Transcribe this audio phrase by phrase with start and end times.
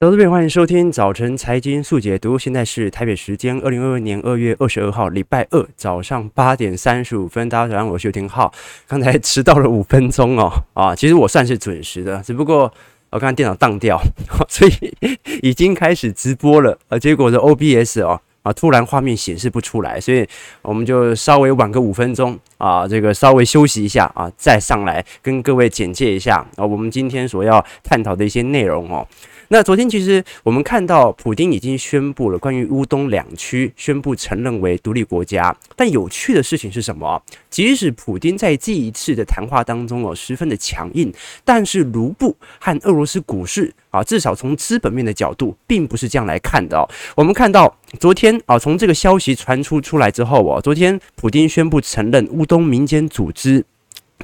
[0.00, 2.38] 投资朋友，欢迎收听早晨财经速解读。
[2.38, 7.48] 现在是台北时间二零二二年二月二十二号礼拜二早上八点三十五分。
[7.48, 8.52] 大家早上好，我是刘廷浩。
[8.86, 12.72] 刚才迟到了五分钟哦，啊，其实我算是准时的，只不过
[13.10, 14.00] 我刚才电脑当掉，
[14.48, 14.96] 所以
[15.42, 16.78] 已经开始直播了。
[16.88, 20.24] 啊，结果的 OBS 哦，啊，突然画面显示不出来，所以
[20.62, 29.04] 我们就稍微晚个五分钟啊，这个稍微休息一下啊，再上来跟各位简介一下啊，我们今天所要探讨的一些内容哦。
[29.50, 35.56] 那昨天其实我们看到，普丁已经宣布了关于乌东两区宣布承认为独立国家。
[35.74, 37.22] 但有趣的事情是什么？
[37.48, 41.10] 即使普丁在这一次的谈话当中哦，十分的强硬，
[41.46, 46.86] 但是卢布和俄罗斯股市啊，至少从资本面的角度，并不是这样来看的哦。
[47.16, 53.64] 我们看到昨天啊，从这个消息传出出来之后哦，昨天普丁宣布承认乌东民间组织。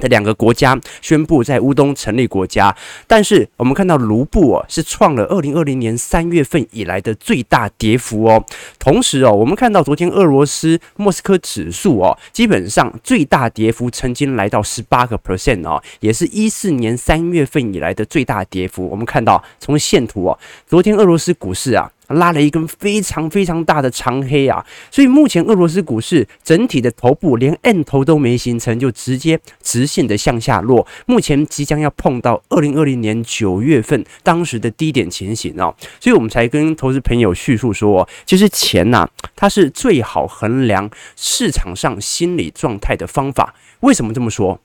[0.00, 2.74] 的两个国家宣布在乌东成立国家，
[3.06, 8.44] 但是我们看到卢布哦是创了二零二零年三月份以来的最大跌幅哦。
[8.78, 18.88] 同时哦，我们看到昨天俄罗斯莫斯科指数哦，基本上最大跌幅曾经来到十八个 percent 哦，也是一四年三月份以来的最大跌幅。
[18.88, 21.90] 我们看到从线图哦，昨天俄罗斯股市啊。
[22.08, 30.86] 拉了一根非常非常大的长黑啊，所以目前俄罗斯股市整体的头部连 N 头都没形成，就直接直线的向下落。
[31.06, 43.54] 目前即将要碰到二零二零年九月份当时的低点情形哦，所以我们才跟投资朋友叙述说，其实钱呐，它是最好衡量市场上心理状态的方法。
[43.80, 44.60] 为什么这么说？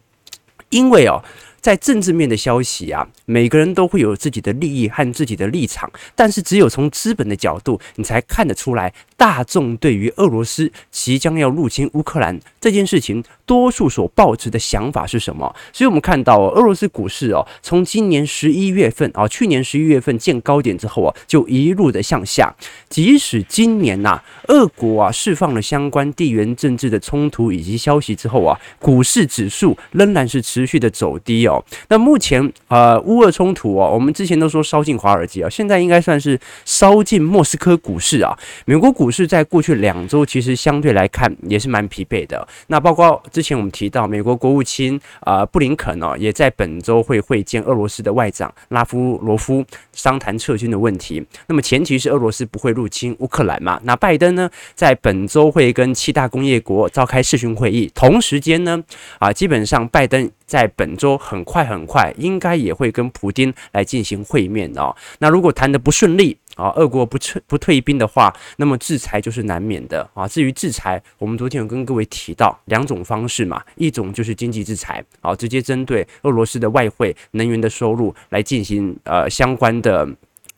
[0.69, 1.23] 因为哦。
[1.61, 15.53] 在政治面的消息啊，每个人都会有自己的利益和自己的立场，但是只有从资本的角度，你才看得出来大众对于俄罗斯即将要入侵乌克兰这件事情，多数所抱持的想法是什么？
[15.73, 22.56] 所以我们看到俄罗斯股市哦，从今年十一月份啊，去年十一月份见高点之后啊，就一路的向下。
[22.88, 31.46] 即使今年呐，俄国啊释放了相关地缘政治的冲突以及消息之后啊，股市指数仍然是持续的走低。
[31.46, 38.38] 哦，那目前呃，乌俄冲突哦，我们之前都说烧进华尔街啊，现在应该算是烧进莫斯科股市啊。
[38.63, 42.47] 美国股市在过去两周其实相对来看也是蛮疲惫的。
[42.68, 51.22] 那包括之前我们提到，美国国务卿啊布林肯哦，也在本周会会见俄罗斯的外长拉夫罗夫，商谈撤军的问题。
[51.47, 53.81] 那么前提是俄罗斯不会入侵乌克兰嘛？
[53.84, 58.81] 那拜登呢，在本周会跟七大工业国召开视讯会议，同时间呢，
[59.18, 61.44] 啊，基本上拜登在本周很。
[61.50, 64.96] 快很快，应该也会跟普丁来进行会面哦。
[65.18, 70.28] 那如果谈得不顺利啊，俄国不撤不退兵的话，那么制裁就是难免的啊。
[70.28, 80.06] 至于制裁，我们昨天有跟各位提到两种方式嘛，一种就是经济制裁啊，直接针对俄罗斯的外汇、能源的收入来进行呃相关的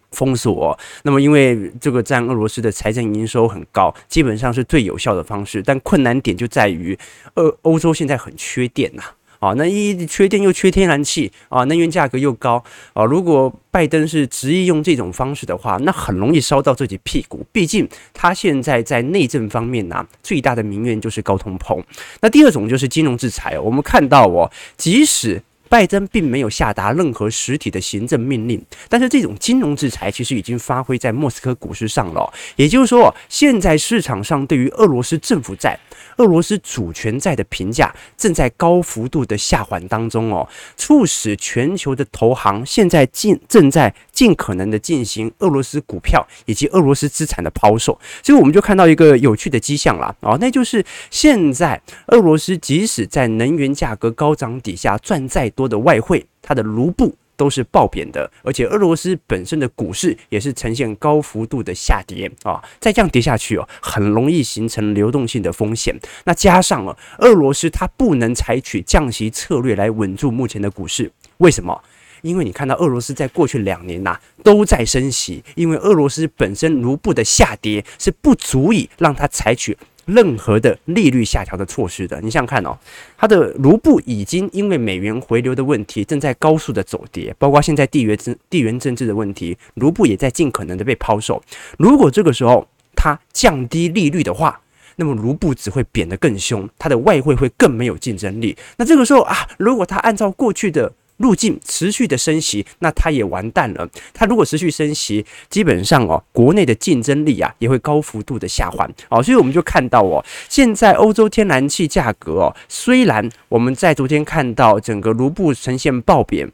[0.10, 0.78] 封锁。
[1.04, 5.62] 那么因为这个占俄罗斯的财政营收很高，基本上是最有效的方式。
[5.62, 6.98] 但困难点就在于，
[7.36, 9.04] 呃欧洲现在很缺电呐。
[9.42, 12.64] 啊那一缺电又缺天然气啊，能源价格又高
[12.94, 13.04] 啊。
[13.04, 17.44] 如果拜登是执意用这种方式的话，那很容易烧到自己屁股。
[17.52, 21.82] 毕竟他现在在内政方面呢、最大的民怨就是高通膨。
[22.22, 23.60] 那第二种就是金融制裁。
[23.60, 25.42] 我们看到哦，即使
[25.72, 32.30] 拜登并没有下达任何实体的行政命令，但是这种金融制裁其实已经发挥在莫斯科股市上了。
[32.58, 35.80] 也就是说，现在市场上对于俄罗斯政府债。
[36.18, 57.16] 俄罗斯主权债的评价正在高幅度的下滑当中哦，促使全球的投行现在正正在尽可能的进行俄罗斯股票以及俄罗斯资产的抛售，所以我们就看到一个有趣的迹象啦，哦，那就是现在俄罗斯即使在能源价格高涨底下赚再多的外汇，它的卢布。
[57.38, 66.00] 都是爆贬的，而且俄罗斯本身的股市也是呈现高幅度的下跌啊，再这样跌下去哦，很容易形成流动性的风险。
[66.26, 71.82] 那加上了俄罗斯它不能采取降息策略来稳住目前的股市，为什么？
[72.22, 79.78] 因为你看到俄罗斯在过去两年呐、都在升息，因为俄罗斯本身卢布的下跌是不足以让它采取。
[80.06, 82.76] 任何的利率下调的措施的，你想想看哦，
[83.16, 91.42] 它的卢布已经因为美元回流的问题正在高速的走跌，包括现在地缘政地缘政治的问题，卢布也在尽可能的被抛售。
[91.78, 94.60] 如果这个时候它降低利率的话，
[94.96, 98.58] 那么卢布只会贬得更凶，它的外汇会更没有竞争力。
[98.78, 100.92] 那这个时候啊，如果它按照过去的
[101.22, 103.88] 路径持续的升息，那它也完蛋了。
[104.14, 109.24] 它如果持续升息，基本上哦，国内的竞争力啊也会高幅度的下滑哦。
[109.24, 116.52] 所以我们就看到哦，现在欧洲天然气价格哦，虽然我们在昨天看到整个卢布呈现爆贬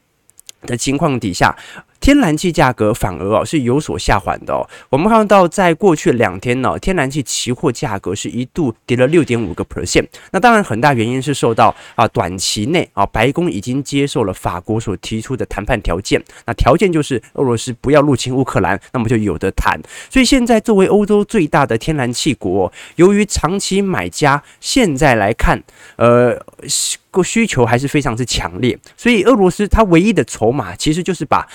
[0.63, 1.55] 的情况底下，
[1.99, 4.67] 天然气价格反而哦是有所下滑的哦。
[4.89, 10.05] 我们看到在过去两天呢，天然气期货价格是一度跌了六点五个 percent。
[10.31, 19.79] 那当然很大原因是受到啊短期内啊白宫已经接受了法国所提出的谈判条件，那条件就是俄罗斯不要入侵乌克兰，那么就有的谈。
[20.09, 25.61] 所以现在作为欧洲最大的天然气国，由于长期买家现在来看，
[25.95, 26.39] 呃。
[27.23, 31.47] 需求还是非常之强烈，所以俄罗斯它唯一的筹码其实就是把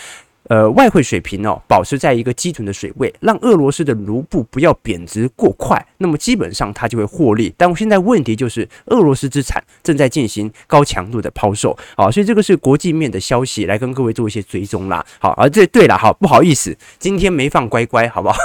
[0.49, 7.55] 呃外汇水平哦保持在一个基准的水位，让俄罗斯的卢布不要贬值过快，那么基本上它就会获利。
[7.56, 15.05] 但我现在问题就是俄罗斯资产正在进行高强度的抛售啊，所以这个是国际面的消息，来跟各位做一些追踪啦。
[15.19, 18.37] 好，而这对了，哈不好意思，今天没放乖乖，好不好？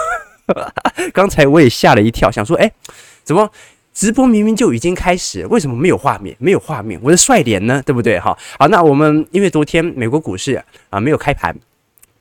[1.14, 2.72] 刚才我也吓了一跳，想说，哎，
[3.24, 3.50] 怎么？
[3.94, 6.36] 直播明明就已经开始，为什么没有画面？
[6.38, 7.82] 没有画面，我的帅脸呢？
[7.84, 8.20] 对不对？
[8.20, 11.56] 哈，好，那我们因为昨天美国股市啊没有开盘，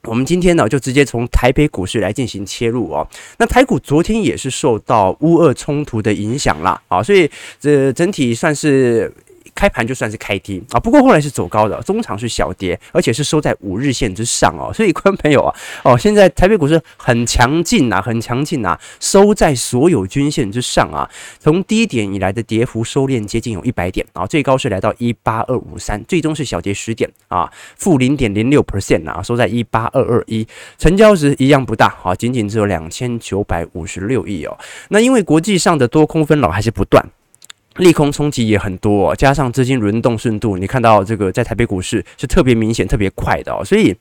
[0.06, 3.06] 我们今天呢就直接从台北股市来进行切入哦。
[3.38, 7.30] 那台股昨天也是受到乌俄冲突的影响啦，啊，所以
[7.60, 9.12] 这整体算是。
[9.54, 14.72] 开盘就算是开低啊，不过后来是走高的，中场是小跌，而且是收在五日线之上哦。
[14.72, 15.54] 所以，观朋友啊，
[15.84, 21.08] 哦，现在台北股市很强劲啊，很强劲啊，收在所有均线之上啊。
[21.38, 30.46] 从低点以来的跌幅收敛接近有一百点啊，最高是来到一八二五三，最终是小跌十点啊，负零点零六 percent 啊，收在一八二二一，
[30.78, 34.56] 成交值一样不大啊，仅仅只有两千九百五十六亿哦。
[34.88, 37.04] 那因为国际上的多空分老还是不断。
[37.78, 43.94] 利空冲击也很多，加上资金轮动速度，你看到这个在台北股市是特别明显、特别快的哦，所以。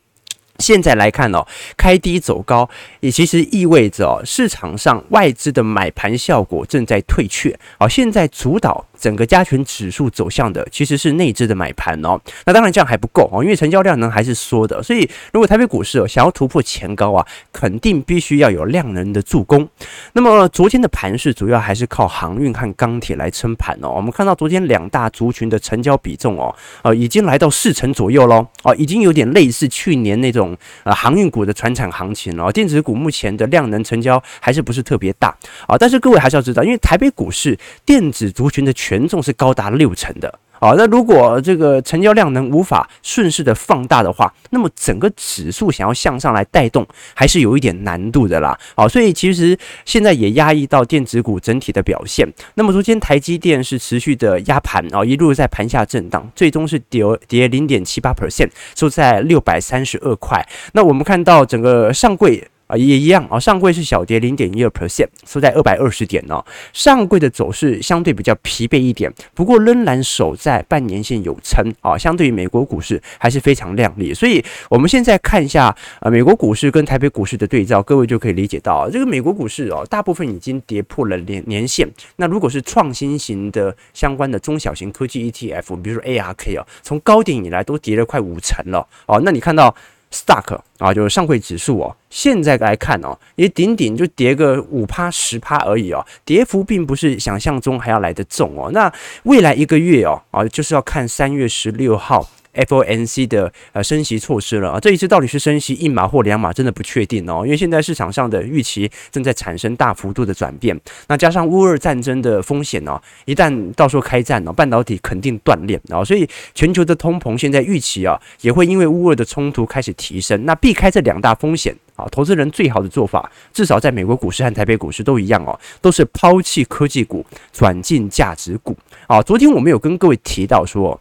[0.59, 1.45] 现在来看哦，
[1.75, 2.69] 开低走高，
[3.01, 7.53] 也其实意味着哦，市场上外资的买盘效果正在退却。
[7.77, 12.19] 好，现在主导整个加权指数走向的其实是内资的买盘哦。
[12.47, 14.81] 那当然这样还不够哦，因为成交量呢还是缩的。
[14.81, 17.23] 所以如果台北股市哦想要突破前高啊，
[17.53, 19.69] 肯定必须要有量能的助攻。
[20.13, 23.89] 那么昨天的盘势主要还是靠航运和钢铁来撑盘哦。
[23.95, 28.47] 我们看到昨天两大族群的成交比重哦，呃，已经来到四成左右喽。
[28.63, 30.57] 哦，已经有点类似去年那种。
[30.83, 35.35] 呃，航运股的传产行情哦，电子股目前的量能成交还是不是特别大
[35.67, 35.77] 啊？
[35.77, 40.39] 但是各位还是要知道，因为台北股市电子族群的权重是高达六成的。
[40.57, 48.57] 好，那如果这个成交量能无法顺势的放大的话，那么整个指数想要向上来带动，还是有一点难度的啦。
[48.73, 52.25] 好，所以其实现在也压抑到电子股整体的表现。
[52.53, 60.47] 那么昨天台积电是持续的压盘啊，一路在盘下震荡，最终是跌跌零点七八 percent，收在六百三十二块。
[60.71, 62.47] 那我们看到整个上柜。
[62.67, 66.43] 啊，也一样啊，上柜是小跌零点一二 percent，收在二百二十点哦。
[66.73, 71.97] 上柜的走势相对比较疲惫一点，不过仍然守在半年线有撑啊。
[71.97, 81.87] 相对于美国股市还是非常亮丽，所以我们现在看一下啊，美国股市跟台北股市的对照，各位就可以理解到，这个美国股市哦，大部分已经跌破了年年线。
[82.15, 89.21] 那如果是创新型的相关的中小型科技 ETF，比如说 ARK 哦，从高点以来都跌了快五成了哦。
[89.23, 89.75] 那你看到
[90.15, 98.71] ？Stock 啊，就是上会指数哦，现在来看哦，也顶顶就跌个五趴十趴而已哦，跌幅并不是想象中还要来得重哦。
[98.71, 98.91] 那
[99.23, 102.25] 未来一个月哦，啊，就是要看三月十六号。
[102.55, 107.41] FOMC 的呃升息措施了啊，这一次到底是升息一码或两码，真的不确定哦。
[107.43, 120.45] 因为现在市场上的预期正在产生大幅度的转变，那加上乌俄战争的风险哦，一旦到时候开战哦，半导体肯定断裂啊，所以全球的通膨现在预期啊，也会因为乌俄的冲突开始提升。
[120.45, 128.75] 那避开这两大风险啊，投资人最好的做法，至少在美国股市和台北股市都一样哦，都是抛弃科技股，转进价值股
[129.07, 129.21] 啊。
[129.21, 130.99] 昨天我们有跟各位提到说。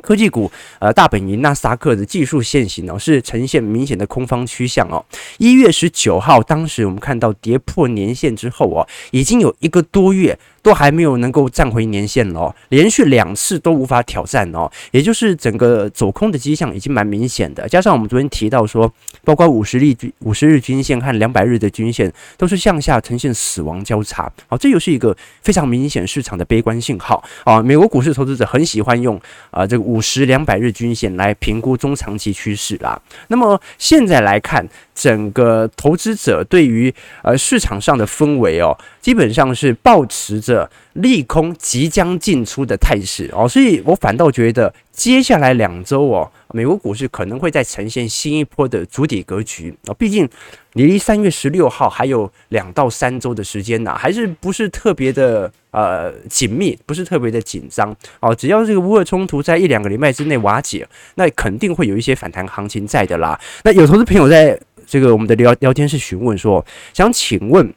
[0.00, 5.04] 科技股，呃，大本营纳斯达克的技术线型哦，是呈现明显的空方趋向哦。
[5.38, 10.38] 一月十九号，当时我们看到跌破年线之后哦，已经有一个多月。
[10.62, 17.68] 都还没有能够站回年线哦，连续两次都无法挑战哦，也就是整个走空的迹象已经蛮明显的。
[17.68, 18.92] 加上我们昨天提到说，
[19.24, 27.62] 包括五十日均五十日均线和两百日的均线都是向下呈现死亡交叉，好，这又是一个非常明显市场的悲观信号啊。
[27.62, 33.00] 美国股市投资者很喜欢用啊这个五十两百日均线来评估中长期趋势啦。
[33.28, 40.42] 那么现在来看，整个投资者对于呃市场上的氛围哦，基本上是抱持。
[40.48, 50.28] 着利空即将进出的态势哦，所以我反倒觉得接下来两周哦，美国股市可能会再呈现新一波的筑底格局啊，毕竟
[50.72, 58.34] 离三月十六号还有两到三周的时间呢，还是不是特别的呃紧密，不是特别的紧张哦。
[58.34, 63.38] 只要这个乌俄冲突在一两个礼拜之内瓦解，那肯定会有一些反弹行情在的啦。
[63.64, 66.64] 那有投资朋友在这个我们的聊聊天室询问说，
[66.94, 67.72] 想请问，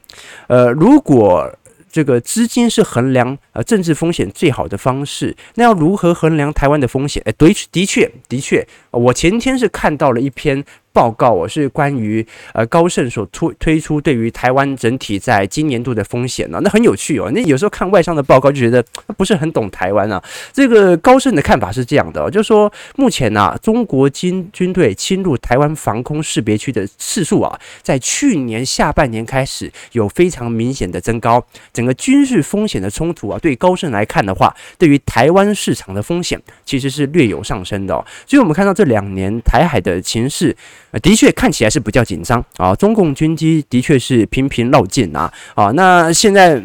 [0.46, 1.52] 呃，如果
[1.92, 7.22] 这个资金是衡量呃政治风险最好的方式，那要如何衡量台湾的风险？
[7.26, 10.64] 诶，对，的确，的确，我前天是看到了一篇。
[10.92, 17.30] 报告我是关于呃高盛所推推出对于台湾整体在今年度的风险呢，那很有趣哦。
[17.34, 18.84] 那有时候看外商的报告就觉得
[19.16, 20.22] 不是很懂台湾啊。
[20.52, 31.42] 这个高盛的看法是这样的，就是说目前啊，中国军军队侵入台湾防空识别区的次数啊，在去年下半年开始有非常明显的增高。
[31.72, 37.94] 整个军事风险的冲突啊，对高盛来看的话，对于台湾市场的风险其实是略有上升的。
[38.26, 40.54] 所以我们看到这两年台海的情势。
[41.00, 46.62] 的确看起来是比较紧张啊，中共军机的确是频频绕境啊啊，那现在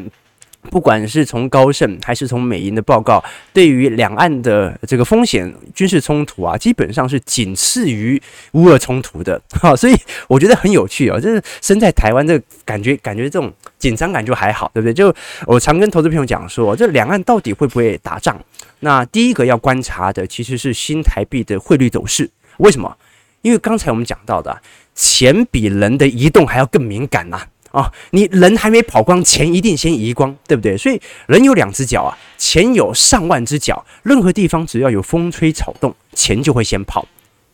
[0.69, 9.95] 不管是从高盛还是从美银的报告，对于两岸的这个风险军事冲突啊，基本上是仅次于乌俄冲突的哈，所以
[10.27, 14.93] 我觉得很有趣啊，就是身在台湾这感觉，感觉这种紧张感就还好，对不对？
[14.93, 15.15] 就
[15.45, 18.37] 我常跟投资朋友讲说，这两岸到底会不会打仗？
[18.81, 22.93] 那第一个要观察的其实是新台币的汇率走势，为什么？
[23.41, 24.61] 因为刚才我们讲到的，
[24.95, 27.41] 钱比人的移动还要更敏感呐、
[27.71, 27.91] 啊！
[28.11, 30.75] 你人还没跑光，钱一定先移光，对不对？
[30.77, 37.07] 所以人有两只脚啊，钱有上万只脚，任何地方只要有风吹草动，钱就会先跑。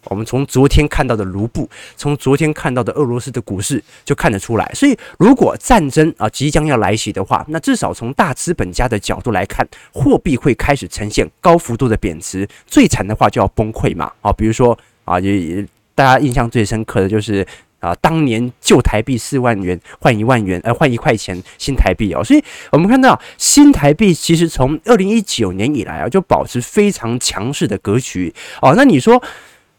[0.06, 4.70] 我们从昨天看到的卢布，从昨天看到的俄罗斯的股市就看得出来。
[4.74, 14.12] 所以，如果战争啊即将要来袭的话，那至少从大资本家的角度来看，货币会开始呈现高幅度的贬值，最惨的话就要崩溃嘛！
[14.20, 15.66] 啊，比如说啊，也。
[15.96, 17.46] 大家印象最深刻的就是
[17.80, 28.74] 啊，当年旧台币四万元换一万元，呃，换一块钱新台币哦，所以我们看到新台币其实从二零一九年以来啊，就保持非常强势的格局哦。
[28.76, 29.22] 那你说，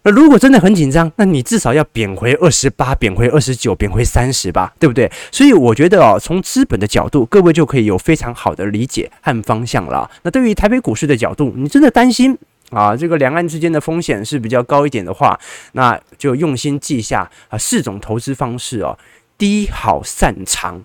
[0.04, 5.11] 如果真的很紧张，那你至少要贬回二十八，贬回二十九，贬回三十吧，对不对？
[5.33, 10.09] 所以我觉得哦，从资本的角度，各位就可以有非常好的理解和方向了。
[10.23, 12.38] 那对于台北股市的角度，你真的担心？
[12.75, 15.38] 啊，这个两岸之间的风险是比较高一点的话，
[15.73, 18.99] 那就用心记下啊四种投资方式哦。
[19.37, 20.83] 低好散长，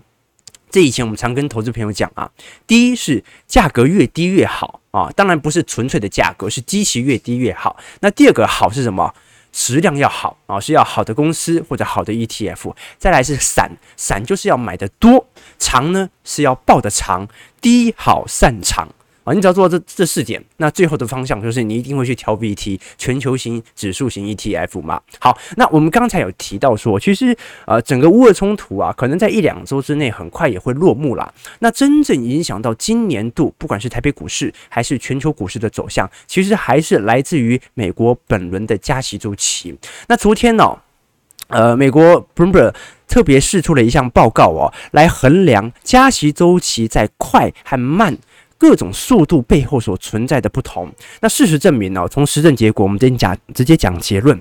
[0.70, 2.30] 这以前我们常跟投资朋友讲啊，
[2.66, 7.76] 第一是价格越低越好啊，当然不是纯粹的价格，是基期越低越好。
[8.00, 9.14] 那第二个好是什么？
[9.52, 12.72] 质量要好啊，是要好的公司或者好的 ETF。
[12.98, 15.26] 再来是散，散就是要买的多，
[15.58, 17.26] 长呢是要抱的长，
[17.60, 18.88] 低好散长。
[19.24, 25.00] 啊，你只要做到这这四点，那最后的方向就是你一定会去挑 VT 全球型指数型 ETF 嘛。
[25.18, 27.36] 好，那我们刚才有提到说，其实
[27.66, 31.32] 呃整个乌俄冲突啊，可能在一两周之内很快也会落幕啦。
[31.58, 39.76] 那真正影响到今年度，不管是台北股市还是全球股市的走向，其实还是来自于美国本轮的加息周期。
[40.08, 40.78] 那昨天呢，
[41.48, 42.74] 呃，美国 Bloomberg
[43.06, 48.16] 特别释出了一项报告哦，来衡量加息周期在快和慢。
[48.60, 54.38] 各种速度背后所存在的不同，那事实证明呢，从实证结果，我们直接讲直接讲结论。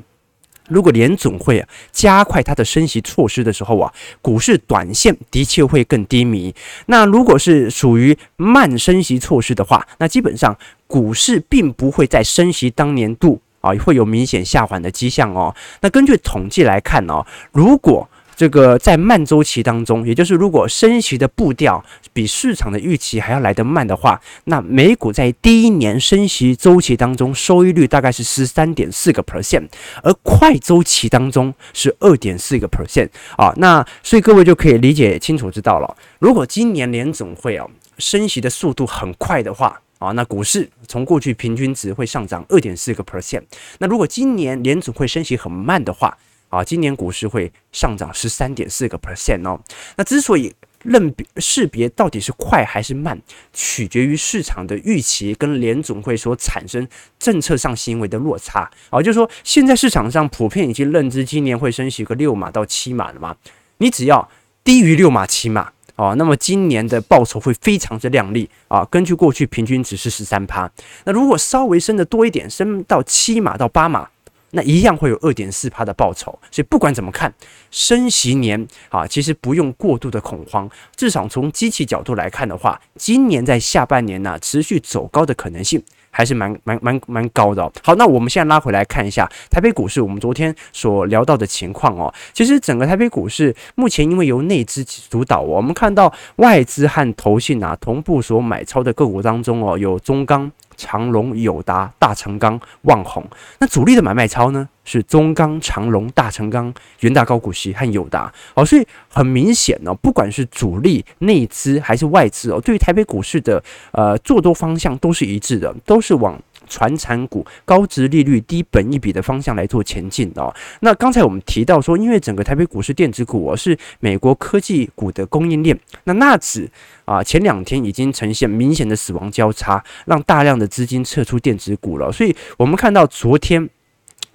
[0.68, 6.54] 如果联总会加快它的升息措施的时候啊，股市短线的确会更低迷。
[6.88, 15.56] 那如果是属于慢升息措施的话，那基本上股市并不会在升息当年度啊会有明显下缓的迹象哦。
[15.82, 18.08] 那根据统计来看哦，如果
[18.40, 29.68] 这个在慢周期当中，也就是如果升息的步调比市场的预期还要来得慢的话，那美股在第一年升息周期当中收益率大概是十三点四个 percent，
[30.02, 33.54] 而快周期当中是二点四个 percent 啊。
[33.58, 37.68] 那所以各位就可以理解清楚知道了，如果今年联总会啊
[37.98, 43.44] 升息的速度很快的话啊，那股市从过去平均值会上涨二点四个 percent。
[43.80, 46.18] 那如果今年联总会升息很慢的话，
[46.50, 49.60] 啊，今年股市会上涨十三点四个 percent 哦。
[49.96, 50.54] 那之所以
[50.84, 53.20] 认别识别到底是快还是慢，
[53.54, 56.88] 取决于市场的预期跟联总会所产生
[57.20, 58.70] 政策上行为的落差。
[58.90, 63.36] 啊，就是说现在市场上普遍已经认知今年会升息个六码到七码了嘛。
[63.78, 64.30] 你只要
[64.64, 68.84] 低于六码七码哦，那么今年的报酬会非常之亮丽啊。
[68.86, 70.72] 根据过去平均值是十三趴。
[71.04, 74.10] 那如果稍微升得多一点，升到七码到八码。
[74.52, 76.32] 那一样会有二点四趴的报酬。
[76.52, 77.34] 所以不管怎么看，
[77.72, 80.70] 升息年啊，其实不用过度的恐慌。
[80.96, 85.82] 至少从机器角度来看的话，今年在下半年呢、持续走高的可能性。
[86.12, 87.72] 还是蛮蛮蛮蛮高的。
[87.84, 92.12] 好，那我们现在拉回来看一下台北股市，我们昨天所聊到的情况哦。
[92.34, 100.52] 其实整个台北股市目前因为由内资主导，我们看到外资和投信啊同步所买超的个股当中哦，有中钢。
[100.80, 103.24] 长隆、友达、大成钢、旺宏，
[103.60, 104.68] 那主力的买卖超呢？
[104.86, 108.34] 是中钢、长荣、大成钢、元大高股息和友达。
[108.56, 116.42] 哦，所以很明显呢，不管是主力、内资还是外资哦，对于台北股市的呃做多方向都是一致的，都是往。
[116.70, 120.56] 传产股高值利率、低本一比的方向来做前进的哦。
[120.80, 126.70] 那刚才我们提到说，因为整个台北股市电子股哦是美国科技股的供应链，那纳指
[127.04, 132.12] 啊前两天已经呈现明显的死亡交叉，让大量的资金撤出电子股了。
[132.12, 133.70] 所以我们看到昨天。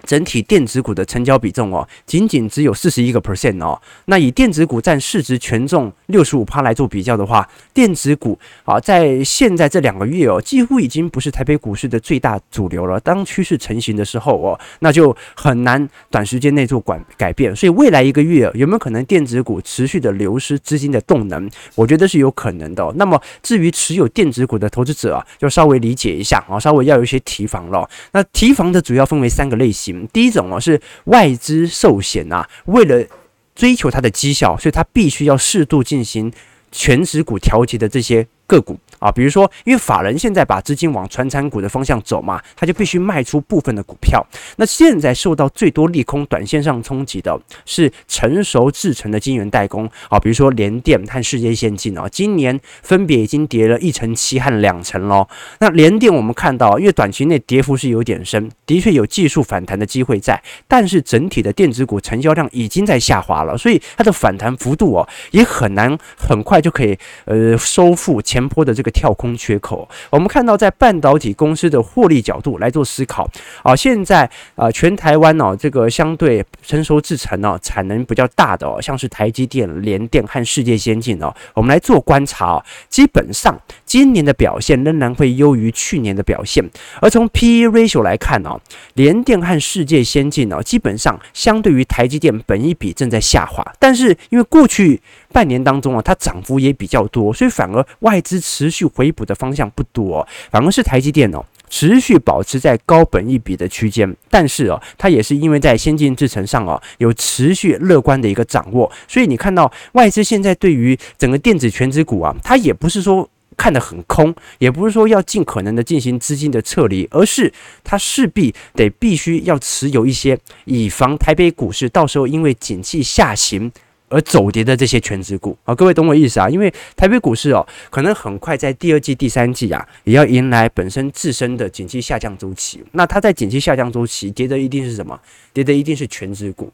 [0.05, 3.81] 整体电子股的成交比重哦，仅仅只有四十一个 percent 哦。
[4.05, 12.99] 那以电子股占市值权重六十五趴来做比较的话，电子股啊，在现在这两个月哦，几乎已经不是台北股市的最大主流了。
[12.99, 17.55] 当趋势成型的时候哦，那就很难短时间内做管改变。
[17.55, 21.49] 所以未来一个月有没有可能电子股持续的流失资金的动能？
[21.73, 22.93] 我觉得是有可能的。
[22.95, 27.89] 那么至于持有电子股的投资者啊，就稍微理解一下啊，稍微要有一些提防了。
[28.11, 29.94] 那提防的主要分为三个类型。
[30.11, 33.05] 第一种哦，是外资寿险啊，为了
[33.53, 36.31] 追求它的绩效，所以它必须要适度进行
[36.71, 38.27] 全值股调节的这些。
[38.47, 44.25] 个股啊，比如说，因为法人现在把资金往传产股的方向走嘛，他就必须卖出部分的股票。
[44.55, 55.27] 那现在受到最多利空、短线上冲击的是成熟制成的晶圆代工啊，比如说联电和世界先进哦，今年分别已经跌了一成七和两成喽。
[55.59, 68.15] 那联电我们看到，因为短期内跌幅是有点深，的确有技术反弹的机会在，但是整体的电子股成交量已经在下滑了，所以它的反弹幅度哦，也很难很快就可以呃收复。
[68.21, 73.29] 前坡的这个跳空缺口，我们看到在半导体公司的获利角度来做思考。
[73.61, 83.53] 啊，现在啊全台湾哦，这个相对成熟制程哦，产能比较大的哦，像是台积电、联电和世界先进哦，我们来做观察，基本上
[83.95, 86.61] 今年的表现仍然会优于去年的表现，
[86.99, 88.59] 而从 PE ratio 来看哦，
[88.95, 117.51] 联电和世界先进哦，基本上相对于台积电本益比正在下滑，但是因为过去半年当中啊，它涨幅也比较多，所以反而外资持续回补的方向不多，反而是台积电哦，持续保持在高本益比的区间，但是哦，它也是因为在先进制程上哦，有持续乐观的一个掌握，所以你看到外资现在对于整个电子权值股啊，它也不是说看得很空，也不是说要尽可能的进行资金的撤离，而是
[117.83, 123.71] 它势必得必须要持有一些，以防台北股市到时候因为景气下行。
[124.07, 126.47] 而走跌的这些权值股啊，各位懂我意思啊？
[126.47, 132.83] 因为台北股市哦，可能很快在第二季、第三季啊，也要迎来本身自身的景气下降周期。
[132.91, 135.19] 那它在景气下降周期跌的一定是什么？
[135.51, 136.71] 跌的一定是权值股。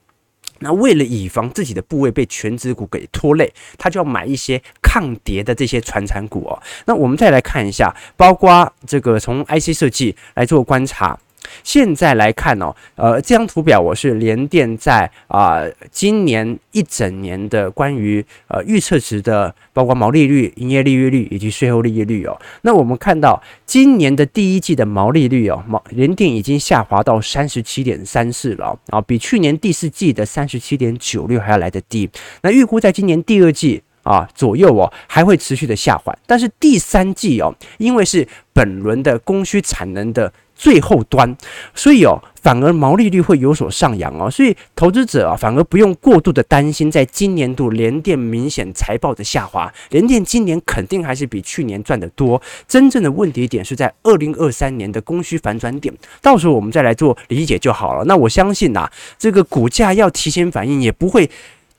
[0.61, 6.61] 那为了以防自己的部位被全值股给拖累，他就要买一些抗跌的这些传产股哦。
[6.85, 11.19] 那我们再来看一下，包括这个从 IC 设计来做观察。
[11.63, 22.39] 现在来看哦，呃，这张图表我是联电在啊、今年一整年的关于呃预测值的，包括毛利率、营业利润率以及税后利益率哦。
[22.63, 32.09] 那我们看到今年的第一季的毛利率哦，毛联电已经下滑到三十七点三四了啊，比去年第四季的三十七点九六还要来得低。
[32.41, 40.31] 那预估在今年第二季啊左右哦，还会持续的下滑，但是第三季哦，因为是本轮的供需产能的。
[40.61, 41.35] 最后端，
[41.73, 52.39] 所以哦，反而毛利率会有所上扬哦，所以投资者啊，反而不用过度的担心，在今年度联电明显财报的下滑，联电今年肯定还是比去年赚得多。
[52.67, 58.05] 真正的问题点是在二零二三年的供需反转点，到时候我们再来做理解就好了。
[58.05, 61.27] 那我相信呐、啊，这个股价要提前反应，也不会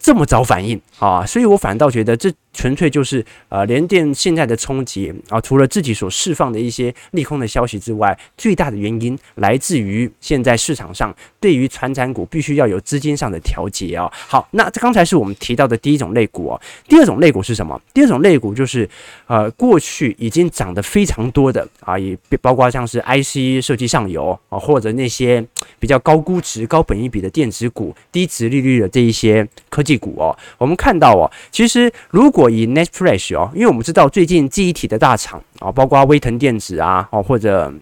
[0.01, 0.81] 这么早反应。
[1.02, 2.32] 啊，所以我反倒觉得这。
[2.54, 14.06] 纯粹就是呃联电现在的冲击啊，除了自己所释放的一些利空的消息之外，最大的原因来自于现在市场上对于传产股必须要有资金上的调节啊。
[14.12, 17.80] 好，那这刚才是我们提到的第一种类股哦，第二种类股是什么？
[17.94, 18.86] 第二种类股就是
[19.26, 25.42] 呃过去已经涨得非常多的啊，也包括像是 IC 设计上游啊，或者那些
[25.80, 30.36] 比较高估值、高本益比的电子股、低值利率的这一些科技股哦。
[30.58, 37.72] 我们看看到哦，其实如果以 Net Flash 哦，因为我们知道最近记忆体的大厂啊，包括威腾电子啊，哦或者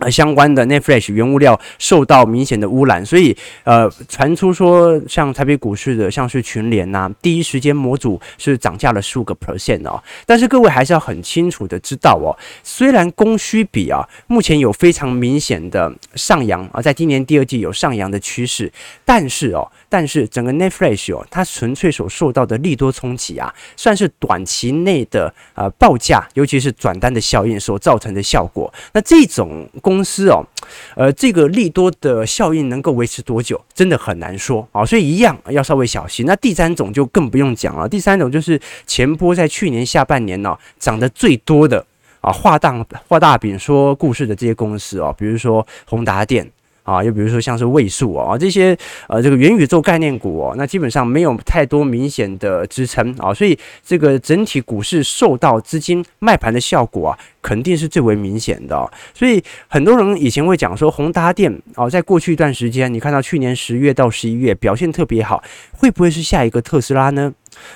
[0.00, 10.00] 呃，相关的 Net Flash 原物料受到明显的污染，所以呃，传出说像台北股市的，像是群联呐、啊，第一时间模组是涨价了十五个 percent 哦。
[10.24, 12.30] 但是各位还是要很清楚的知道哦，
[12.62, 18.72] 虽然供需比啊，目前有非常明显的上扬啊，在今年第二季有上扬的趋势，
[19.04, 28.72] 但是哦，但是整个 Netflix 哦，它纯粹所受到的利多冲击啊，算是短期内的呃报价，尤其是转单的效应所造成的效果。
[28.92, 29.66] 那这种。
[29.80, 30.44] 公司哦，
[30.96, 36.26] 呃，这个利多的效应能够维持多久，真的很难说啊，所以一样要稍微小心。
[36.26, 41.84] 那第三种就更不用讲了，第三种就是前波在去年下半年呢、哦、涨得最多的
[42.20, 46.50] 啊，画大画大饼说故事的这些公司哦，比如说宏达电。
[46.88, 48.74] 啊，又比如说像是位数啊，这些
[49.08, 58.90] 呃这个元宇宙概念股哦，那基本上没有太多明显的支撑啊，所以这个整体股市受到资金卖盘的效果啊，肯定是最为明显的。
[59.12, 67.30] 所以很多人以前会讲说宏达电啊，在过去一段时间，你看到去年十月到十一月表现特别好，会不会是下一个特斯拉呢？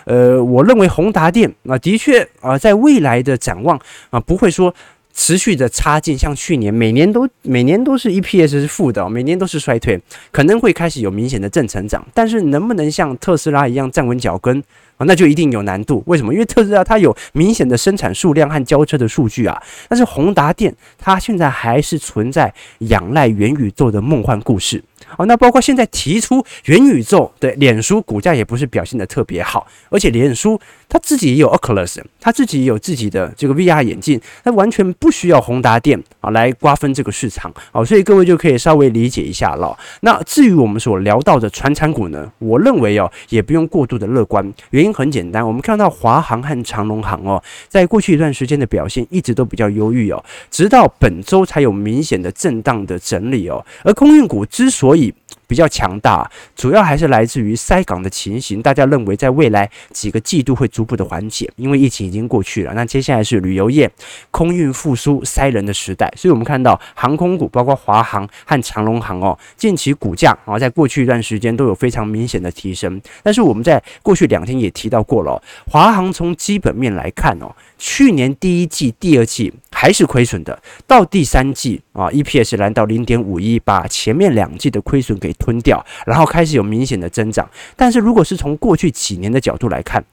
[0.05, 4.75] 呃，我认为宏达电啊，的确啊，在未来的展望啊，不会说。
[5.15, 14.63] 持续的差劲，像去年每年都每年都是 EPS 是负的，每年都是衰退，可能会开始有明显的正成长，但是能不能像特斯拉一样站稳脚跟
[15.07, 16.03] 那就一定有难度。
[16.07, 16.33] 为什么？
[16.33, 24.83] 因为特斯拉它有明显的生产数量和交车的数据啊，但是宏达电它现在还是存在仰赖元宇宙的梦幻故事。
[25.19, 39.77] 哦，那包括现在提出元宇宙的脸书股价也不是表现的特别好，而且脸书它自己也有 Oculus，它自己也有自己的这个 VR 眼镜，它完全不需要宏达电啊来瓜分这个市场啊，所以各位就可以稍微理解一下了。
[40.01, 55.13] 那至于我们所聊到的传产股呢，我认为哦也不用过度的乐观，原因很简单，我们看到华航和长龙航哦，在过去一段时间的表现一直都比较忧郁哦，直到本周才有明显的震荡的整理哦，而空运股之所以
[55.53, 58.63] 比较强大，主要还是来自于塞港的情形。
[58.63, 62.73] 大家认为在未来几个季度会逐步的缓解，因为疫情已经过去了。
[62.73, 63.91] 那接下来是旅游业
[64.31, 72.99] 空运复苏塞人的时代，所以我们看到航空股，包括华航和长荣航哦，近期股价啊，在过去一段时间都有非常明显的提升。
[73.23, 87.51] 但是我们在过去两天也提到过了，华航从基本面来看哦，去年第一季、第二季还是亏损的，到第三季啊，EPS 来到零点五一，把前面两季的亏损给吞掉，然后开始有明显的增长。
[87.75, 90.05] 但是如果是从过去几年的角度来看，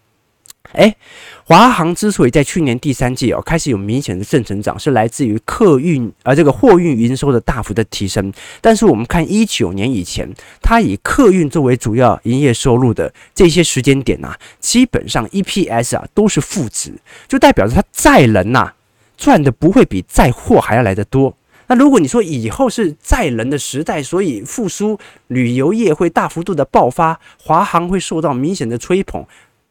[0.73, 0.95] 诶，
[1.43, 8.33] 华航之所以在去年第三季哦开始有明显的正成长，是来自于客运啊这个货运营收的大幅的提升。
[8.61, 10.27] 但是我们看一九年以前，
[10.63, 16.91] 它以客运作为主要营业收入的这些时间点啊，基本上 EPS 啊都是负值，
[17.27, 18.73] 就代表着它载人呐、啊、
[19.19, 21.35] 赚的不会比载货还要来得多。
[21.67, 29.23] 那如果你说以后是载人的时代，所以复苏旅游业会大幅度的爆发，华航会受到明显的吹捧。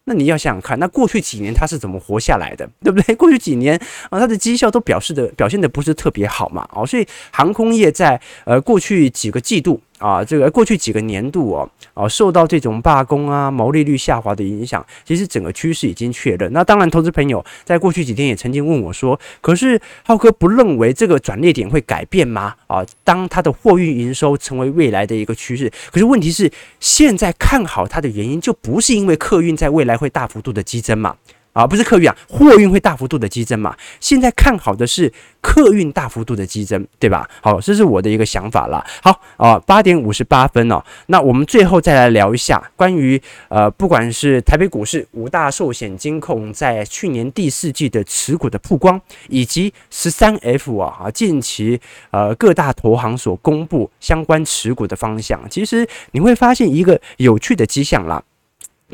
[0.04, 3.14] 那你要想想看，那过去几年它是怎么活下来的， 对不对？
[3.16, 3.76] 过去几年
[4.10, 9.80] 啊，它的绩效都表示的表现的不是特别好嘛，哦，所以航空业在呃过去几个季度。
[9.98, 16.52] 啊，这个过去几个年度哦，啊，受到这种罢工啊、毛利率下滑的影响，其实整个趋势已经确认。
[16.52, 31.16] 那当然，投资朋友在过去几天也曾经问我说：“可是浩哥不认为这个转捩点会改变吗？”啊，当它的货运营收成为未来的一个趋势，可是问题是，现在看好它的原因就不是因为客运在未来会大幅度的激增嘛？
[31.52, 33.76] 啊，不是客运啊，货运会大幅度的激增嘛？
[34.00, 37.28] 现在看好的是客运大幅度的激增，对吧？
[37.42, 38.84] 好，这是我的一个想法啦。
[39.02, 51.80] 好啊，八点五十八分哦，那我们最后再来聊一下关于呃，不管是台北股市五大寿险金控在去年第四季的持股的曝光，以及十三 F 啊啊近期
[52.10, 58.22] 呃各大投行所公布相关持股的方向，其实你会发现一个有趣的迹象啦。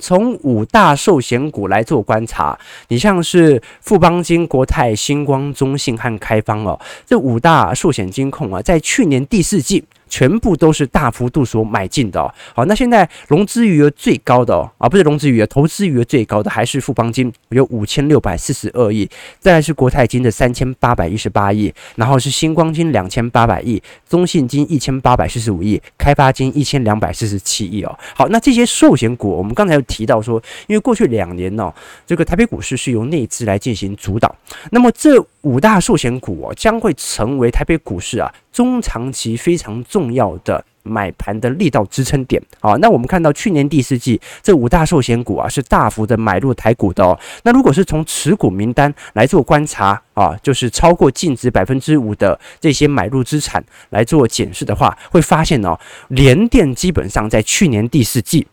[0.01, 9.85] 从五大寿险股来做观察，你像是富邦金、国泰、星光、中信和开方哦，这五大寿险金控啊，在去年第四季。
[10.15, 12.23] 全部都是大幅度所买进的。
[12.55, 27.99] 好，那现在融资余额最高的哦，啊，不是融资余额，投资余额最高的还是富邦金，有五千六百四十二亿，再来是国泰金的三千八百一十八亿，然后是星光金两千八百亿，中信金一千八百四十五亿，开发金一千两百四十七亿哦。
[28.15, 31.75] 好，那这些寿险股，我们刚才有提到说，因为过去两年哦，
[32.07, 34.33] 这个台北股市是由内资来进行主导，
[34.71, 42.43] 那么这五大寿险股哦，将会成为台北股市啊中长期非常重要的买盘的力道支撑点。
[42.61, 47.19] 好，那我们看到去年第四季这五大寿险股啊是大幅的买入台股的哦。
[47.43, 55.79] 那如果是从持股名单来做观察啊，就是超过净值百分之五的这些买入资产来做检视的话，会发现哦，
[56.09, 58.47] 联电基本上在去年第四季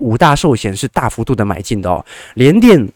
[0.00, 2.04] 五大寿险是大幅度的买进的哦，
[2.34, 2.88] 联电。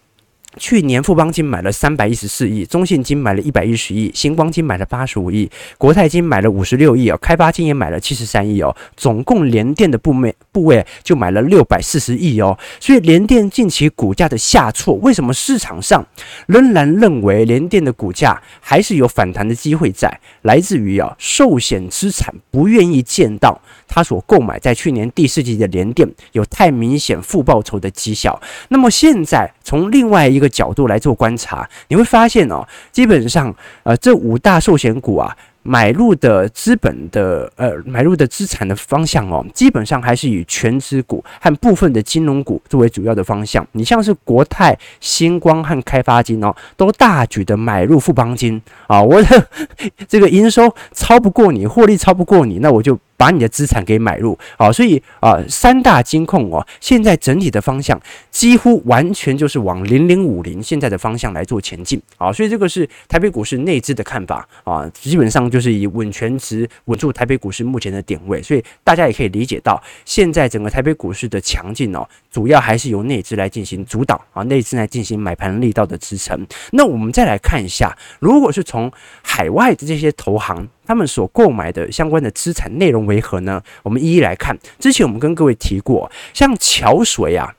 [0.59, 16.07] 去年富邦金买了三百一十四亿，中信金买了一百一十亿，新光金买了八十五亿，国泰金买了五十六亿哦，开发金也买了七十三亿哦，总共联电的部位部位就买了六百四十亿哦，所以联电近期股价的下挫，为什么市场上
[16.47, 20.21] 仍然认为联电的股价还是有反弹的机会在？
[20.43, 43.67] 来自于啊寿险资产不愿意见到他所购买在去年第四季的联电有太明显负报酬的绩效，那么现在从另外一个个角度来做观察，你会发现哦，基本上，呃，这五大寿险股啊，买入的资本的，呃，买入的资产的方向哦，基本上还是以全资股和部分的金融股作为主要的方向。
[43.73, 49.47] 你像是国泰、新光和开发金哦，都大举的买入富邦金啊，我的
[50.09, 52.99] 这个营收超不过你，获利超不过你，那我就。
[53.23, 57.97] 把你的资产给买入，好，所以啊，三大金控哦，现在整体的方向
[58.33, 76.45] 几乎完全就是往零零五零现在的方向来做前进，好，所以这个是台北股市内资的看法啊，基本上就是以稳权值稳住台北股市目前的点位，所以大家也可以理解到，现在整个台北股市的强劲哦，主要还是由内资来进行主导啊，内资来进行买盘力道的支撑。
[76.73, 78.91] 那我们再来看一下，如果是从
[79.23, 80.67] 海外的这些投行。
[80.85, 83.63] 他们所购买的相关的资产内容为何呢？
[83.83, 84.59] 我们一一来看。
[84.79, 87.55] 之前我们跟各位提过，像桥水啊，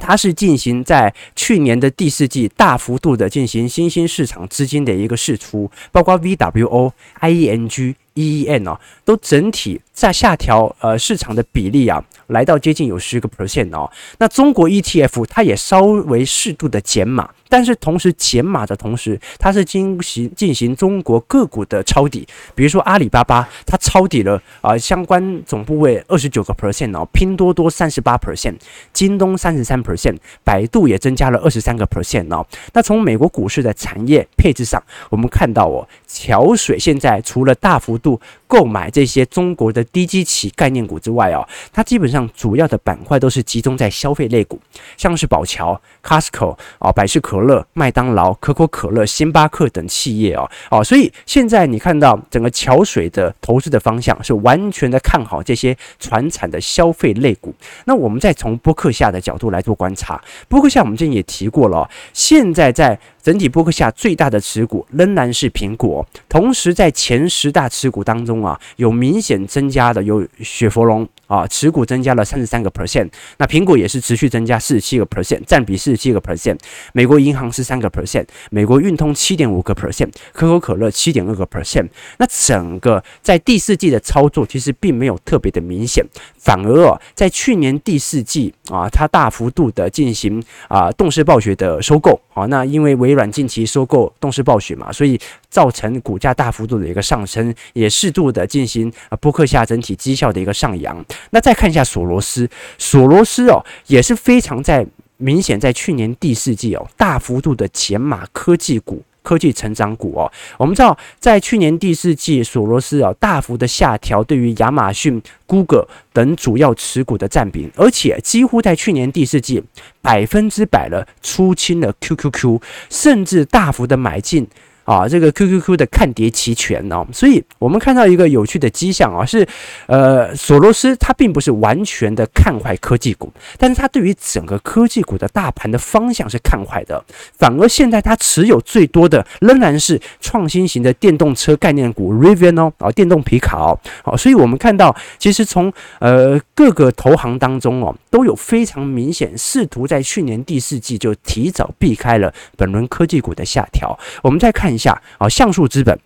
[0.00, 13.90] 它是进行在去年的第四季大幅度的进行新兴市场资金的一个释出，包括 VWO、IENG、EEN 哦，都整体在下调呃市场的比例啊，来到接近有十个 percent 哦。
[14.18, 17.28] 那中国 ETF 它也稍微适度的减码。
[17.46, 28.56] 但是同时减码的同时，它是进行进行中国个股的抄底，比如说阿里巴巴，它抄底了啊、相关总部位二十九个 percent 哦，拼多多三十八 percent，
[28.92, 32.44] 京东三十三 percent，百度也增加了二十三个 percent 哦。
[32.72, 38.20] 那从美国股市的产业配置上，我们看到哦，桥水现在除了大幅度
[38.54, 44.60] 购买这些中国的低基企概念股之外哦，它基本上主要的板块都是集中在消费类股，
[44.96, 47.66] 像是宝桥、Costco 啊、百事可乐。
[47.72, 57.52] 麦当劳、可口可乐、星巴克等企业哦哦，所以现在你看到整个桥水的投资的方向是完全的看好这些传产的消费类股。
[57.86, 62.96] 那我们再从波克夏的角度来做观察，波克夏我们之前也提过了，现在在。
[63.24, 76.58] 整体波克夏最大的持股仍然是苹果，同时在前十大持股当中啊，有明显增加的有雪佛龙啊，持股增加了三十三个 percent，那苹果也是持续增加四十七个 percent，占比四十七个 percent，
[76.92, 86.04] 美国银行是三个 percent，美国运通七点五个 percent，可口可乐七点二个 percent，那整个在第四季的操作其实并没有特别的明显，
[86.44, 101.02] 反而啊，在去年第四季啊，它大幅度的进行啊动视暴雪的收购，啊，那因为微软近期收购动视暴雪嘛，所以造成股价大幅度的一个上升，也适度的进行啊波克夏整体绩效的一个上扬。
[101.30, 109.02] 那再看一下索罗斯，索罗斯哦也是非常在明显在去年第四季哦大幅度的减码科技股。
[109.24, 119.64] 科技成长股哦，我们知道在去年第四季，索罗斯啊大幅的下调对于亚马逊、Google 等主要持股的占比，而且几乎在去年第四季
[120.02, 122.60] 百分之百的出清了 QQQ，
[122.90, 124.46] 甚至大幅的买进。
[124.84, 129.46] 啊，这个 QQQ 的看跌期权、哦，所以我们看到一个有趣的迹象啊，是
[129.86, 137.02] 呃，索罗斯他并不是完全的看坏科技股，但是他对于整个科技股的大盘的方向是看坏的，
[137.38, 154.73] 反而现在他持有最多的仍然是创新型的电动车概念股 Rivian 哦，啊，电动皮卡哦，好，所以我们看到其实从呃各个投行当中哦，都有非常明显试图在去年第四季就提早避开了本轮科技股的下调，我们再看。
[154.74, 155.98] 一下啊，像素资本。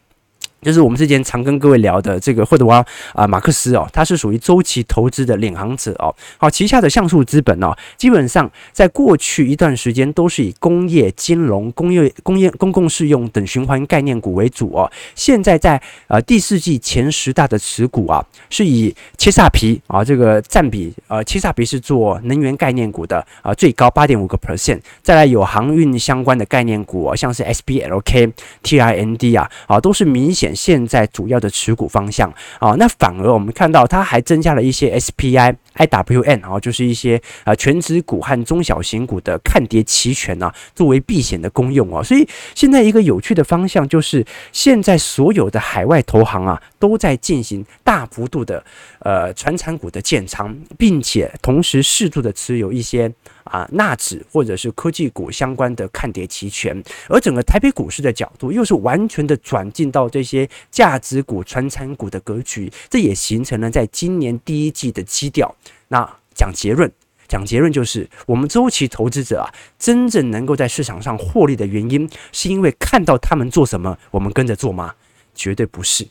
[0.61, 6.13] 就是我们之前常跟各位聊的这个霍德沃啊，马克思哦，他是属于周期投资的领航者哦。
[6.37, 14.91] 好，旗下的橡树资本哦，基本上在过去一段时间都是以工业、金融、工业、工业、公共适用等循环概念股为主哦。
[15.15, 24.81] 现在在呃第四季前十大的持股啊，是以切萨皮啊这个占比呃，切萨皮是做能源概念股的啊，最高八点五个 percent。
[25.03, 28.33] 再来有航运相关的概念股哦，像是 SBLK、
[28.65, 30.48] TIND 啊啊，都是明显。
[30.55, 32.73] 现在主要的持股方向啊。
[32.79, 42.03] 那反而我们看到它还增加了一些 S P I I W N 啊，就是一些啊全职股和中小型股的看跌期权啊，作为避险的功用啊。
[42.03, 48.65] 所以现在一个有趣的方向就是，现在所有的海外投行啊都在进行大幅度的
[49.09, 53.11] 呃传产股的建仓，并且同时适度的持有一些。
[53.49, 65.57] 啊，纳指或者是科技股相关的看跌期权，而整个台北股市的角度又是完全的转进到这些价值股、传产股的格局，这也形成了在今年第一季的基调。
[65.89, 66.93] 那讲结论，
[67.27, 74.95] 讲结论就是，我们周期投资者啊，真正能够在市场上获利的原因，是因为看到他们做什么，我们跟着做吗？
[75.35, 76.07] 绝对不是，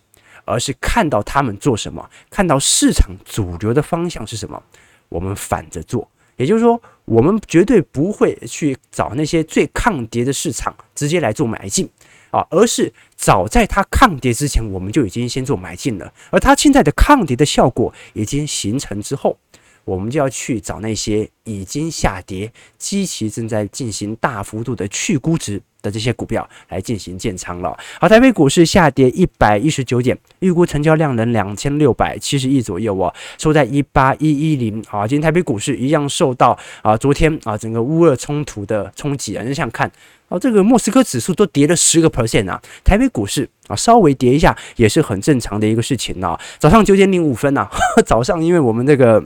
[0.47, 4.63] 而是看到他们做什么，看到市场主流的方向是什么，
[5.09, 6.09] 我们反着做。
[6.37, 11.89] 也就是说，我们绝对不会去找那些最抗跌的市场直接来做买进
[12.29, 16.13] 啊，而是早在它抗跌之前，我们就已经先做买进了。
[16.29, 19.35] 而它现在的抗跌的效果已经形成之后，
[19.87, 27.73] 我们就要去找那些已经下跌、基期正在进行大幅度的去估值的这些股票来进行建仓了。
[28.01, 34.83] 好，台北股市下跌一百一十九点，预估成交量能两千六百七十亿左右哦，收在一八一一零。
[34.91, 39.89] 啊，今天台北股市一样受到啊昨天啊整个乌俄冲突的冲击啊，你想看
[40.27, 46.37] 啊这个莫斯科指数都跌了十个 percent 啊，台北股市啊稍微跌一下也是很正常的一个事情啊。
[46.59, 47.69] 早上九点零五分呐，
[48.05, 49.23] 早上因为我们这个。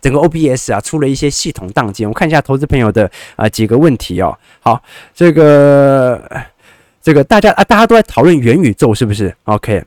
[0.00, 4.36] 整个 OBS 啊出了一些系统当机，我看一下投资朋友的啊几个问题哦。
[4.60, 4.82] 好，
[5.14, 6.22] 这个
[7.02, 9.82] 这个大家啊大家都在讨论元宇宙是不是？OK，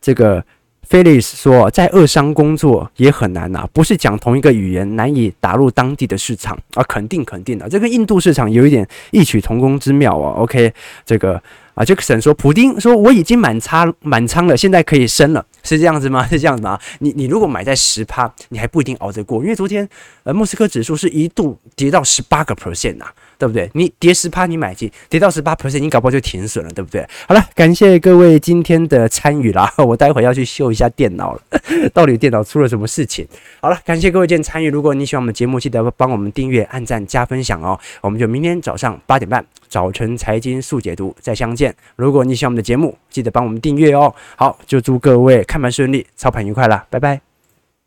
[0.00, 0.44] 这个
[0.88, 10.34] Felix 说在俄商工作也很难呐、啊，不是讲同一个语言难以打入当地的市场啊，肯定肯定的，这个印度市场有一点异曲同工之妙啊。
[10.40, 10.72] OK，
[11.04, 11.42] 这个。
[11.74, 16.24] 啊，杰克森说，普丁说我已经满仓满仓了，现在可以升了，是这样子吗？
[16.30, 16.78] 是这样子吗？
[17.00, 19.88] 你你如果买在十趴，你还不一定熬得过，因为昨天
[20.22, 23.06] 呃莫斯科指数是一度跌到十八个 percent 呐。
[23.38, 23.70] 对不对？
[23.74, 27.06] 你跌十趴，你买进，跌到十八 percent，你搞不好就停损了，对不对？
[27.28, 31.40] 好了，感谢各位今天的参与啦，我待会要去修一下电脑了，
[31.92, 33.26] 到底电脑出了什么事情？
[33.60, 34.70] 好了，感谢各位今天参与。
[34.70, 37.78] 如果你喜欢我们节目，记得帮我们订阅、按赞、加分享哦。
[38.00, 41.74] 我们就明天早上八点半，早晨财经速解读再相见。
[41.96, 44.14] 如果你喜欢我们的节目，记得帮我们订阅哦。
[44.36, 47.33] 好，就祝各位看盘顺利，操盘愉快啦，拜拜。